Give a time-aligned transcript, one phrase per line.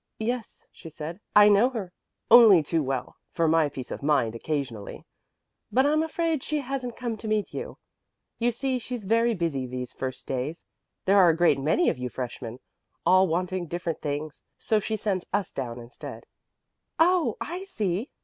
[0.17, 1.93] "Yes," she said, "I know her
[2.31, 5.05] only too well for my peace of mind occasionally.
[5.71, 7.77] But I'm afraid she hasn't come to meet you.
[8.39, 10.63] You see she's very busy these first days
[11.05, 12.57] there are a great many of you freshman,
[13.05, 14.41] all wanting different things.
[14.57, 16.23] So she sends us down instead."
[16.97, 18.09] "Oh, I see."